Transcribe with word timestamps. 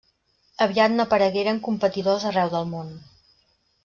Aviat 0.65 0.93
n'aparegueren 0.93 1.59
competidors 1.67 2.25
arreu 2.31 2.49
del 2.57 2.65
món. 2.73 2.91